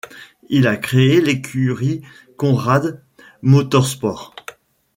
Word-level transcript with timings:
Il 0.49 0.65
a 0.65 0.77
créé 0.77 1.21
l'écurie 1.21 2.01
Konrad 2.35 3.03
Motorsport. 3.43 4.33